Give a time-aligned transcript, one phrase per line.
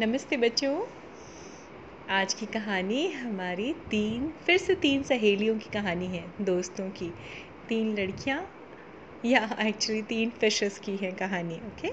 [0.00, 0.80] नमस्ते बच्चों।
[2.08, 7.08] आज की कहानी हमारी तीन, फिर से तीन सहेलियों की कहानी है, दोस्तों की।
[7.68, 8.38] तीन लड़कियाँ,
[9.24, 11.88] या एक्चुअली तीन फिशेस की है कहानी ओके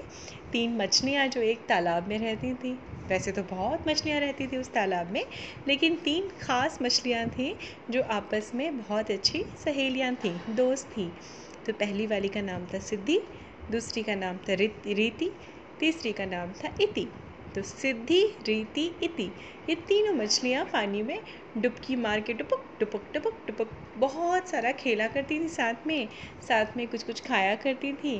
[0.52, 2.72] तीन मछलियाँ जो एक तालाब में रहती थी।
[3.08, 5.24] वैसे तो बहुत मछलियाँ रहती थी उस तालाब में,
[5.68, 7.54] लेकिन तीन खास मछलियाँ थी
[7.90, 11.10] जो आपस में बहुत अच्छी सहेलियाँ थीं, दोस्त थीं।
[11.66, 13.20] तो पहली वाली का नाम था सिद्धि,
[13.70, 15.32] दूसरी का नाम था रीति,
[15.80, 17.08] तीसरी का नाम था इति।
[17.54, 19.24] तो सिद्धि, रीति, इति।
[19.68, 21.18] ये तीनों मछलियाँ पानी में
[21.56, 26.08] डुबकी मार के टुपक टुपक टुपक टुपक बहुत सारा खेला करती थी साथ में।
[26.48, 28.14] साथ में कुछ कुछ खाया करती थी।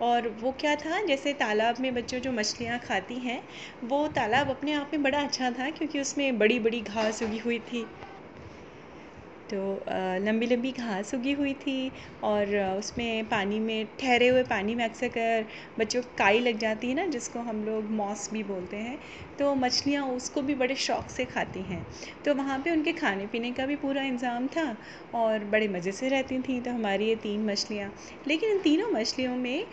[0.00, 3.42] और वो क्या था, जैसे तालाब में बच्चों जो मछलियाँ खाती हैं,
[3.84, 7.58] वो तालाब अपने आप में बड़ा अच्छा था क्योंकि उसमें बड़ी बड़ी घास उगी हुई
[7.58, 7.86] थी।
[9.50, 9.56] तो
[10.24, 11.90] लंबी लंबी घास उगी हुई थी
[12.24, 15.44] और उसमें पानी में, ठहरे हुए पानी में अक्सर कर
[15.78, 18.98] बच्चों को काई लग जाती है ना, जिसको हम लोग मॉस भी बोलते हैं
[19.38, 21.84] तो मछलियाँ उसको भी बड़े शौक से खाती हैं।
[22.24, 24.76] तो वहाँ पे उनके खाने पीने का भी पूरा इंतज़ाम था
[25.14, 27.90] और बड़े मज़े से रहती थी। तो हमारी ये तीन मछलियाँ।
[28.26, 29.64] लेकिन इन तीनों मछलियों में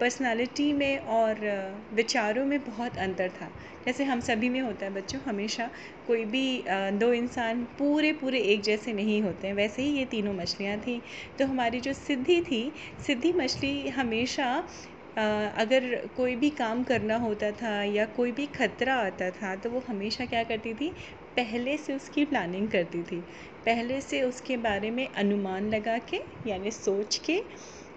[0.00, 1.40] पर्सनालिटी में और
[1.94, 3.50] विचारों में बहुत अंतर था।
[3.86, 5.70] जैसे हम सभी में होता है बच्चों, हमेशा
[6.06, 6.64] कोई भी
[6.98, 11.00] दो इंसान पूरे पूरे एक जैसे नहीं होते हैं। वैसे ही ये तीनों मछलियाँ थी।
[11.38, 12.72] तो हमारी जो सिद्धि थी,
[13.06, 14.46] सिद्धि मछली हमेशा
[15.18, 15.84] अगर
[16.16, 20.26] कोई भी काम करना होता था या कोई भी खतरा आता था तो वो हमेशा
[20.26, 20.88] क्या करती थी?
[21.36, 23.20] पहले से उसकी प्लानिंग करती थी।
[23.66, 27.40] पहले से उसके बारे में अनुमान लगा के, यानी सोच के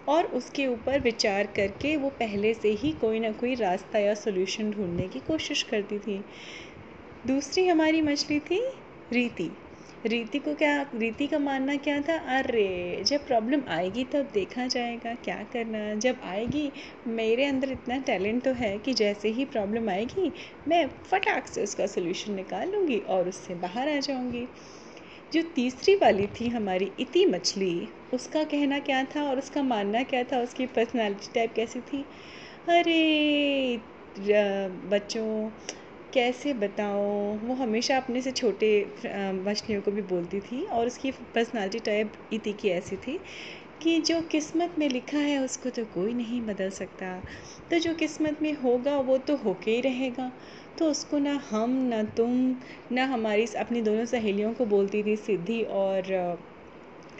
[0.07, 4.71] और उसके ऊपर विचार करके वो पहले से ही कोई ना कोई रास्ता या सोल्यूशन
[4.71, 6.23] ढूँढने की कोशिश करती थी।
[7.27, 8.61] दूसरी हमारी मछली थी
[9.13, 9.49] रीति।
[10.05, 12.17] रीति को क्या, रीति का मानना क्या था?
[12.37, 16.71] अरे, जब प्रॉब्लम आएगी तब देखा जाएगा क्या करना। जब आएगी,
[17.07, 20.31] मेरे अंदर इतना टैलेंट तो है कि जैसे ही प्रॉब्लम आएगी,
[20.67, 24.47] मैं फटाक से उसका सोल्यूशन निकाल लूँगी और उससे बाहर आ जाऊँगी।
[25.33, 30.23] जो तीसरी वाली थी हमारी, इति मछली, उसका कहना क्या था और उसका मानना क्या
[30.23, 30.39] था?
[30.39, 32.05] उसकी पर्सनालिटी टाइप कैसी थी?
[32.69, 33.79] अरे
[34.89, 35.49] बच्चों
[36.13, 37.03] कैसे बताओ
[37.37, 38.69] वो हमेशा अपने से छोटे
[39.45, 43.19] मछलियों को भी बोलती थी और उसकी पर्सनालिटी टाइप इति की ऐसी थी
[43.81, 47.21] कि जो किस्मत में लिखा है उसको तो कोई नहीं बदल सकता।
[47.71, 50.31] तो जो किस्मत में होगा वो तो होके ही रहेगा।
[50.79, 52.55] तो उसको ना हम, ना तुम,
[52.91, 56.11] ना हमारी अपनी दोनों सहेलियों को बोलती थी सिद्धि और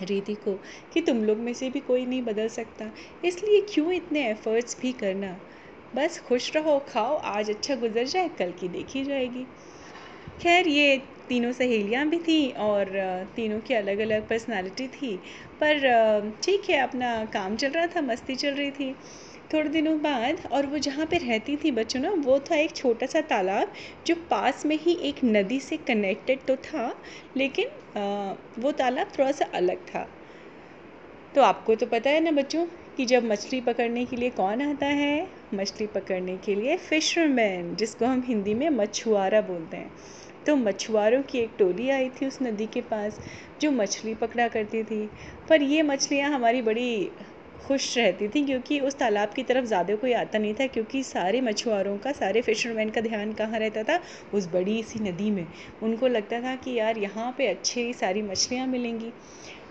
[0.02, 0.54] रीति को
[0.94, 2.92] कि तुम लोग में से भी कोई नहीं बदल सकता।
[3.26, 5.36] इसलिए क्यों इतने एफ़र्ट्स भी करना?
[5.96, 9.46] बस खुश रहो, खाओ, आज अच्छा गुजर जाए, कल की देखी जाएगी।
[10.42, 10.98] खैर, ये
[11.30, 12.90] तीनों सहेलियाँ भी थी और
[13.36, 15.16] तीनों की अलग अलग पर्सनालिटी थी।
[15.62, 18.94] पर ठीक है, अपना काम चल रहा था, मस्ती चल रही थी।
[19.54, 23.06] थोड़े दिनों बाद, और वो जहाँ पे रहती थी बच्चों ना, वो था एक छोटा
[23.06, 23.74] सा तालाब,
[24.06, 26.88] जो पास में ही एक नदी से कनेक्टेड तो था,
[27.38, 30.08] लेकिन वो तालाब थोड़ा सा अलग था।
[31.36, 32.66] तो आपको तो पता है ना बच्चों,
[32.98, 35.41] कि जब मछली पकड़ने के लिए कौन आता है?
[35.54, 39.92] मछली पकड़ने के लिए फिशरमैन जिसको हम हिंदी में मछुआरा बोलते हैं।
[40.46, 43.20] तो मछुआरों की एक टोली आई थी उस नदी के पास,
[43.62, 45.06] जो मछली पकड़ा करती थी।
[45.50, 47.12] पर ये मछलियाँ हमारी बड़ी
[47.62, 51.42] खुश रहती थी, क्योंकि उस तालाब की तरफ़ ज़्यादा कोई आता नहीं था, क्योंकि सारे
[51.42, 54.00] मछुआरों का, सारे फिशरमैन का ध्यान कहाँ रहता था?
[54.34, 55.46] उस बड़ी सी नदी में।
[55.84, 59.12] उनको लगता था कि यार यहाँ पे अच्छी सारी मछलियाँ मिलेंगी।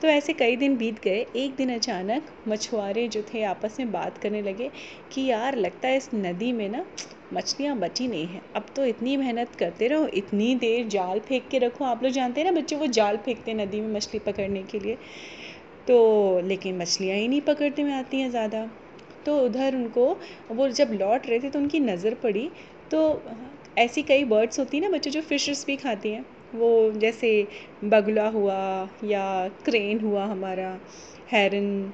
[0.03, 4.19] तो ऐसे कई दिन बीत गए। एक दिन अचानक मछुआरे जो थे आपस में बात
[4.19, 4.71] करने लगे
[5.13, 6.85] कि यार लगता है इस नदी में ना
[7.35, 11.59] मछलियाँ बची नहीं हैं। अब तो इतनी मेहनत करते रहो, इतनी देर जाल फेंक के
[11.59, 14.63] रखो। आप लोग जानते हैं ना बच्चे वो जाल फेंकते हैं नदी में मछली पकड़ने
[14.63, 14.97] के लिए।
[15.89, 18.69] तो लेकिन मछलियाँ ही नहीं पकड़ने में आती हैं ज़्यादा।
[19.27, 20.07] तो उधर उनको
[20.51, 22.51] वो जब लौट रहे थे तो उनकी नज़र पड़ी।
[22.91, 23.01] तो
[23.79, 26.25] ऐसी कई बर्ड्स होती हैं ना बच्चे जो फिशेस भी खाती हैं।
[26.55, 27.47] वो जैसे
[27.85, 30.79] बगुला हुआ या क्रेन हुआ हमारा,
[31.33, 31.93] हेरन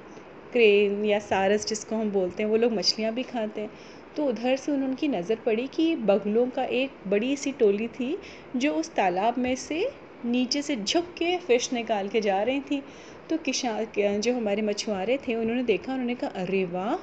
[0.52, 3.70] क्रेन या सारस जिसको हम बोलते हैं, वो लोग मछलियाँ भी खाते हैं।
[4.16, 8.16] तो उधर से उनकी नज़र पड़ी कि बगुलों का एक बड़ी सी टोली थी,
[8.56, 9.88] जो उस तालाब में से
[10.24, 12.82] नीचे से झुक के फ़िश निकाल के जा रही थी।
[13.30, 16.96] तो किसान जो हमारे मछुआरे थे, उन्होंने देखा, उन्होंने कहा, अरे वाह,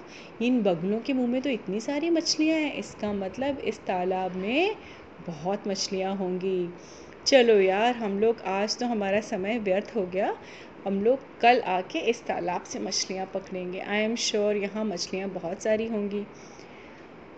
[0.45, 4.75] इन बगलों के मुँह में तो इतनी सारी मछलियाँ हैं, इसका मतलब इस तालाब में
[5.27, 6.69] बहुत मछलियाँ होंगी।
[7.27, 10.37] चलो यार, हम लोग आज तो हमारा समय व्यर्थ हो गया।
[10.85, 15.63] हम लोग कल आके इस तालाब से मछलियाँ पकड़ेंगे। आई एम श्योर यहाँ मछलियाँ बहुत
[15.63, 16.23] सारी होंगी।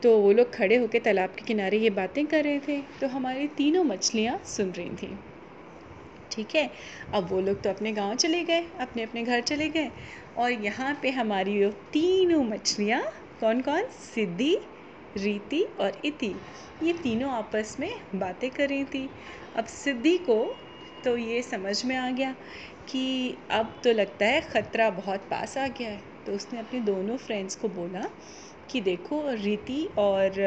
[0.03, 3.47] तो वो लोग खड़े होकर तालाब के किनारे ये बातें कर रहे थे। तो हमारी
[3.47, 5.19] तीनों मछलियाँ सुन रही थी।
[6.31, 6.69] ठीक है?
[7.13, 9.91] अब वो लोग तो अपने गाँव चले गए, अपने अपने घर चले गए।
[10.37, 13.01] और यहाँ पे हमारी तीनों मछलियाँ
[13.39, 13.83] कौन कौन
[14.15, 14.57] सिद्धि
[15.17, 16.33] रीति और इति।
[16.83, 19.09] ये तीनों आपस में बातें कर रही थी।
[19.57, 20.44] अब सिद्धि को
[21.06, 22.31] तो ये समझ में आ गया
[22.89, 27.17] कि अब तो लगता है ख़तरा बहुत पास आ गया है। तो उसने अपने दोनों
[27.17, 28.03] फ्रेंड्स को बोला
[28.71, 30.39] कि देखो, रीति और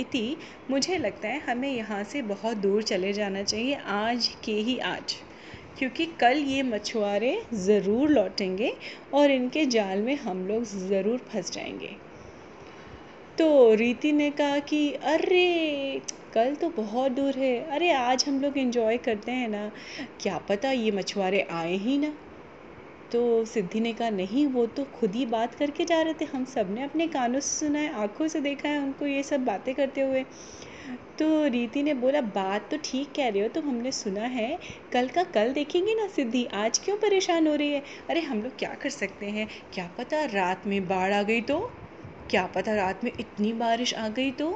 [0.00, 0.36] इति,
[0.70, 5.14] मुझे लगता है हमें यहाँ से बहुत दूर चले जाना चाहिए, आज के ही आज।
[5.78, 8.72] क्योंकि कल ये मछुआरे ज़रूर लौटेंगे
[9.14, 11.96] और इनके जाल में हम लोग ज़रूर फंस जाएँगे।
[13.38, 16.02] तो रीति ने कहा कि, अरे,
[16.34, 19.72] कल तो बहुत दूर है। अरे, आज हम लोग इन्जॉय करते हैं ना।
[20.20, 22.14] क्या पता ये मछुआरे आए ही ना?
[23.12, 26.44] तो सिद्धि ने कहा, नहीं, वो तो खुद ही बात करके जा रहे थे। हम
[26.44, 30.00] सबने अपने कानों से सुना है, आँखों से देखा है उनको ये सब बातें करते
[30.00, 30.22] हुए।
[31.18, 34.58] तो रीति ने बोला, बात तो ठीक कह रहे हो तो हमने सुना है।
[34.92, 37.82] कल का कल देखेंगे ना सिद्धि, आज क्यों परेशान हो रही है?
[38.10, 39.48] अरे, हम लोग क्या कर सकते हैं?
[39.72, 41.70] क्या पता रात में बाढ़ आ गई तो?
[42.32, 44.46] क्या पता रात में इतनी बारिश आ गई तो?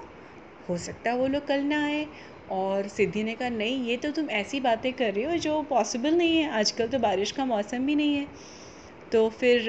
[0.69, 2.07] हो सकता है वो लोग कल ना आए।
[2.51, 6.15] और सिद्धि ने कहा, नहीं, ये तो तुम ऐसी बातें कर रही हो जो पॉसिबल
[6.15, 8.27] नहीं है। आजकल तो बारिश का मौसम भी नहीं है।
[9.13, 9.69] तो फिर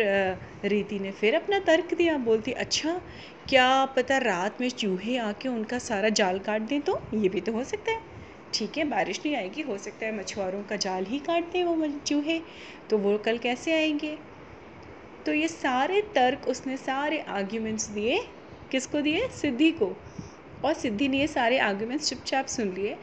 [0.65, 3.01] रीति ने फिर अपना तर्क दिया। बोलती अच्छा
[3.49, 6.99] क्या पता रात में चूहे आके उनका सारा जाल काट दें तो?
[7.13, 7.99] ये भी तो हो सकता है।
[8.53, 11.87] ठीक है, बारिश नहीं आएगी, हो सकता है मछुआरों का जाल ही काट दें वो
[12.07, 12.39] चूहे।
[12.89, 14.17] तो वो कल कैसे आएँगे?
[15.27, 18.19] तो ये सारे तर्क उसने सारे आर्ग्यूमेंट्स दिए।
[18.71, 19.27] किसको दिए?
[19.27, 19.97] सिद्धि को।
[20.65, 22.97] और सिद्धि ने ये सारे आर्ग्यूमेंट्स चुपचाप सुन लिए।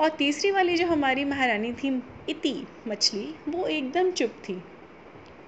[0.00, 4.62] और तीसरी वाली जो हमारी महारानी थी, इति मछली, वो एकदम चुप थी।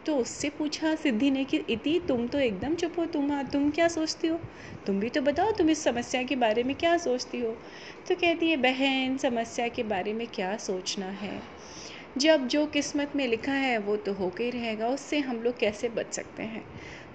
[0.06, 3.88] तो उससे पूछा सिद्धि ने कि, इति, तुम तो एकदम चुप हो। तुम तुम क्या
[3.88, 4.40] सोचती हो?
[4.86, 7.56] तुम भी तो बताओ, तुम इस समस्या के बारे में क्या सोचती हो?
[8.08, 11.42] तो कहती है, बहन, समस्या के बारे में क्या सोचना है?
[12.18, 15.88] जब जो किस्मत में लिखा है, वो तो होके ही रहेगा, उससे हम लोग कैसे
[15.88, 16.64] बच सकते हैं?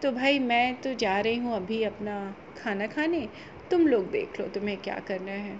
[0.01, 3.29] तो भाई, मैं तो जा रही हूँ अभी अपना खाना खाने,
[3.71, 5.59] तुम लोग देख लो तुम्हें क्या करना है।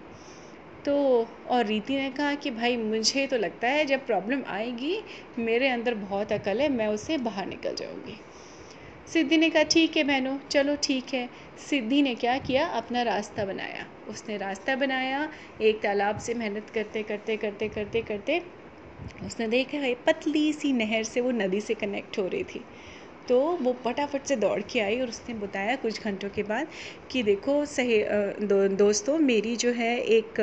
[0.85, 5.01] तो और रीति ने कहा कि भाई, मुझे तो लगता है जब प्रॉब्लम आएगी,
[5.39, 8.19] मेरे अंदर बहुत अकल है, मैं उससे बाहर निकल जाऊँगी।
[9.13, 11.29] सिद्धि ने कहा, ठीक है बहनों, चलो ठीक है।
[11.69, 12.67] सिद्धि ने क्या किया?
[12.67, 15.29] अपना रास्ता बनाया। उसने रास्ता बनाया,
[15.61, 18.62] एक तालाब से मेहनत करते करते करते करते करते
[19.25, 22.63] उसने देखा है पतली सी नहर से वो नदी से कनेक्ट हो रही थी।
[23.27, 26.67] तो वो फटाफट से दौड़ के आई और उसने बताया कुछ घंटों के बाद
[27.11, 28.03] कि देखो सही
[28.41, 30.39] दो, दोस्तों मेरी जो है एक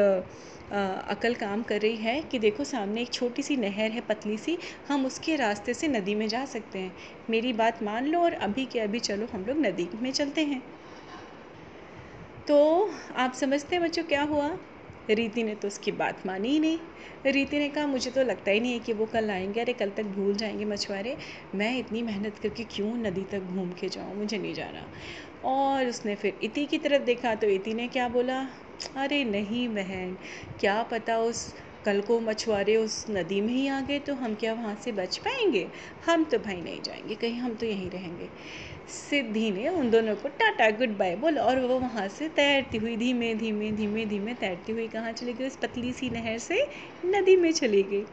[0.72, 4.56] अकल काम कर रही है कि देखो सामने एक छोटी सी नहर है पतली सी
[4.88, 6.92] हम उसके रास्ते से नदी में जा सकते हैं।
[7.30, 10.62] मेरी बात मान लो और अभी के अभी चलो हम लोग नदी में चलते हैं।
[12.48, 14.50] तो आप समझते हैं बच्चों क्या हुआ?
[15.14, 16.78] रीति ने तो उसकी बात मानी ही नहीं।
[17.26, 19.90] रीति ने कहा, मुझे तो लगता ही नहीं है कि वो कल आएँगे अरे कल
[19.90, 21.16] तक भूल जाएँगे मछुआरे।
[21.54, 24.14] मैं इतनी मेहनत करके क्यों नदी तक घूम के जाऊँ?
[24.16, 24.86] मुझे नहीं जाना।
[25.44, 28.40] और उसने फिर इति की तरफ़ देखा तो इति ने क्या बोला,
[28.96, 30.16] अरे नहीं बहन,
[30.60, 31.54] क्या पता उस
[31.84, 35.16] कल को मछुआरे उस नदी में ही आ गए तो हम क्या वहाँ से बच
[35.18, 35.66] पाएँगे?
[36.06, 38.28] हम तो भाई नहीं जाएँगे, कहीं हम तो यहीं रहेंगे।
[38.88, 42.96] सिद्धि ने उन दोनों को टाटा गुड बाय बोला और वो वहाँ से तैरती हुई
[42.96, 45.46] धीमे धीमे धीमे धीमे तैरती हुई कहाँ चली गई?
[45.46, 46.66] उस पतली सी नहर से
[47.06, 48.04] नदी में चली गई।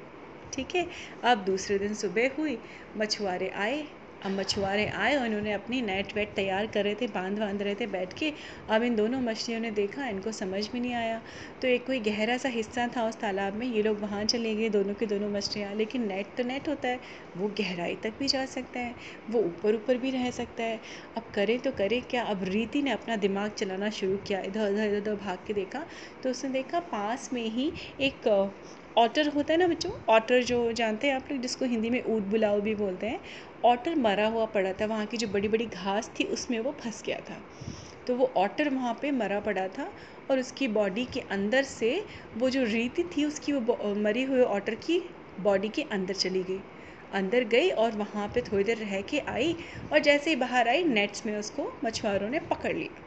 [0.53, 0.85] ठीक है,
[1.23, 2.57] अब दूसरे दिन सुबह हुई,
[2.97, 3.85] मछुआरे आए
[4.25, 7.75] अब मछुआरे आए और इन्होंने अपनी नेट वेट तैयार कर रहे थे, बाँध बाँध रहे
[7.75, 8.33] थे बैठ के।
[8.69, 11.21] अब इन दोनों मछलियों ने देखा, इनको समझ में नहीं आया।
[11.61, 14.69] तो एक कोई गहरा सा हिस्सा था उस तालाब में, ये लोग वहाँ चले गए,
[14.69, 16.99] दोनों के दोनों मछलियाँ। लेकिन नेट तो नेट होता है,
[17.37, 18.95] वो गहराई तक भी जा सकता है,
[19.29, 20.79] वो ऊपर ऊपर भी रह सकता है।
[21.17, 24.83] अब करें तो करें क्या, अब रीति ने अपना दिमाग चलाना शुरू किया। इधर, उधर
[24.83, 25.85] इधर, उधर भाग के देखा
[26.23, 28.27] तो उसने देखा पास में ही एक
[28.97, 29.91] ऑटर होता है ना बच्चों?
[30.09, 33.19] ऑटर जो जानते हैं आप लोग, जिसको हिंदी में ऊद बुलाओ भी बोलते हैं
[33.65, 37.01] ऑटर मरा हुआ पड़ा था। वहाँ की जो बड़ी बड़ी घास थी, उसमें वो फंस
[37.05, 37.37] गया था।
[38.07, 39.91] तो वो ऑटर वहाँ पे मरा पड़ा था
[40.29, 41.91] और उसकी बॉडी के अंदर से
[42.37, 44.99] वो जो रीति थी, उसकी वो मरी हुए ऑटर की
[45.39, 46.59] बॉडी के अंदर चली गई।
[47.13, 49.55] अंदर गई और वहाँ पे थोड़ी देर रह के आई
[49.91, 53.06] और जैसे ही बाहर आई नेट्स में उसको मछुआरों ने पकड़ लिया।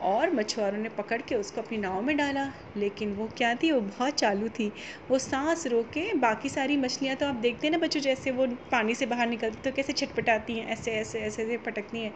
[0.00, 3.70] और मछुआरों ने पकड़ के उसको अपनी नाव में डाला। लेकिन वो क्या थी?
[3.72, 4.72] वो बहुत चालू थी।
[5.10, 8.46] वो सांस रोक के बाकी सारी मछलियाँ तो आप देखते हैं ना बच्चों, जैसे वो
[8.72, 12.14] पानी से बाहर निकलती तो कैसे छटपटाती हैं, ऐसे ऐसे ऐसे ऐसे पटकती हैं।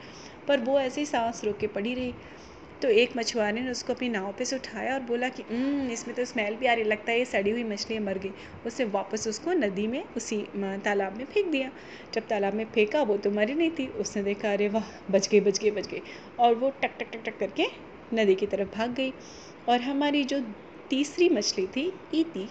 [0.48, 2.14] पर वो ऐसे ही सांस रोक के पड़ी रही।
[2.82, 5.42] तो एक मछुआरे ने उसको अपनी नाव पे से उठाया और बोला कि
[5.92, 8.30] इसमें तो स्मेल भी आ रही लगता है ये सड़ी हुई मछलियाँ मर गई।
[8.66, 11.70] उसने वापस उसको नदी में, उसी तालाब में फेंक दिया।
[12.14, 15.40] जब तालाब में फेंका, वो तो मरी नहीं थी। उसने देखा, अरे वाह, बच गई
[15.40, 16.02] बच गई बच गई।
[16.38, 17.66] और वो टक टक टक टक करके
[18.14, 19.12] नदी की तरफ़ भाग गई।
[19.68, 20.40] और हमारी जो
[20.90, 22.48] तीसरी मछली थी, इति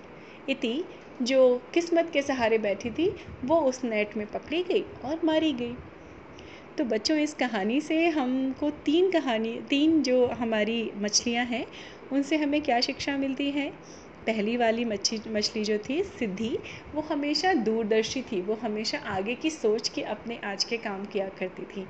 [0.49, 0.83] इति,
[1.21, 3.09] जो किस्मत के सहारे बैठी थी,
[3.45, 5.75] वो उस नेट में पकड़ी गई और मारी गई।
[6.77, 11.65] तो बच्चों, इस कहानी से हमको तीन कहानी, तीन जो हमारी मछलियाँ हैं,
[12.11, 13.69] उनसे हमें क्या शिक्षा मिलती है?
[14.27, 16.57] पहली वाली मच्छी, मछली जो थी, सिद्धि,
[16.95, 21.27] वो हमेशा दूरदर्शी थी, वो हमेशा आगे की सोच के अपने आज के काम किया
[21.29, 21.87] करती थी।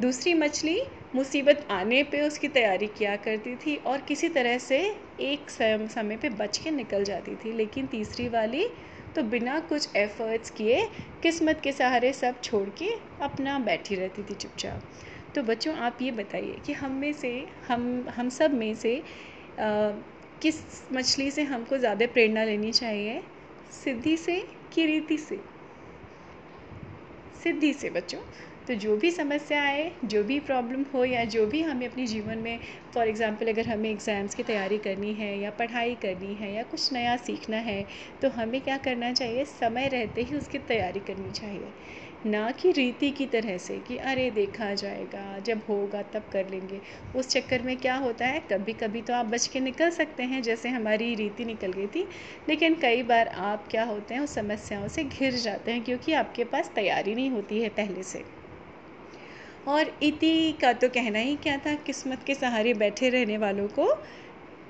[0.00, 0.80] दूसरी मछली
[1.14, 4.78] मुसीबत आने पे उसकी तैयारी किया करती थी और किसी तरह से
[5.20, 8.66] एक समय पे बच के निकल जाती थी, लेकिन तीसरी वाली
[9.16, 10.86] तो बिना कुछ एफ़र्ट्स किए
[11.22, 12.88] किस्मत के सहारे सब छोड़ के
[13.24, 14.82] अपना बैठी रहती थी चुपचाप।
[15.34, 17.30] तो बच्चों आप ये बताइए कि हम में से
[17.68, 19.90] हम हम सब में से आ,
[20.42, 23.22] किस मछली से हमको ज़्यादा प्रेरणा लेनी चाहिए?
[23.84, 24.38] सिद्धि से
[24.72, 25.40] कि रीति से?
[27.42, 28.20] सिद्धि से बच्चों।
[28.68, 32.38] तो जो भी समस्या आए, जो भी प्रॉब्लम हो या जो भी हमें अपने जीवन
[32.38, 32.58] में
[32.94, 36.92] फॉर एग्ज़ाम्पल अगर हमें एग्ज़ाम्स की तैयारी करनी है या पढ़ाई करनी है या कुछ
[36.92, 37.86] नया सीखना है
[38.22, 39.44] तो हमें क्या करना चाहिए?
[39.44, 41.72] समय रहते ही उसकी तैयारी करनी चाहिए।
[42.26, 46.80] ना कि रीति की तरह से कि, अरे, देखा जाएगा, जब होगा तब कर लेंगे।
[47.16, 48.40] उस चक्कर में क्या होता है?
[48.52, 52.08] कभी कभी तो आप बच के निकल सकते हैं, जैसे हमारी रीति निकल गई थी।
[52.48, 56.44] लेकिन कई बार आप क्या होते हैं, उस समस्याओं से घिर जाते हैं, क्योंकि आपके
[56.44, 58.43] पास तैयारी नहीं होती है पहले से।
[59.68, 63.86] और इति का तो कहना ही क्या था, किस्मत के सहारे बैठे रहने वालों को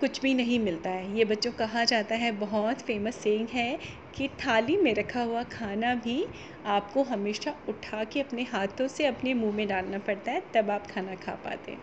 [0.00, 3.78] कुछ भी नहीं मिलता है। ये बच्चों कहा जाता है, बहुत फ़ेमस सेइंग है
[4.16, 6.24] कि थाली में रखा हुआ खाना भी
[6.66, 10.86] आपको हमेशा उठा के अपने हाथों से अपने मुँह में डालना पड़ता है, तब आप
[10.86, 11.80] खाना खा पाते हैं।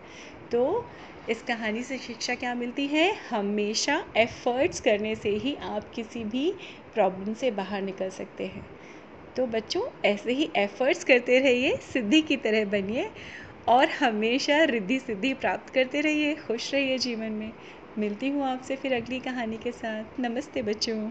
[0.52, 0.84] तो
[1.30, 3.12] इस कहानी से शिक्षा क्या मिलती है?
[3.30, 6.52] हमेशा एफ़र्ट्स करने से ही आप किसी भी
[6.94, 8.64] प्रॉब्लम से बाहर निकल सकते हैं।
[9.36, 13.10] तो बच्चों, ऐसे ही एफ़र्ट्स करते रहिए, सिद्धि की तरह बनिए
[13.68, 17.52] और हमेशा रिद्धि सिद्धि प्राप्त करते रहिए, खुश रहिए जीवन में।
[17.98, 21.10] मिलती हूँ आपसे फिर अगली कहानी के साथ। नमस्ते बच्चों।